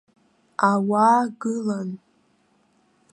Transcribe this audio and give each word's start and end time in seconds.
Ауаа 0.69 1.23
гылан. 1.39 1.89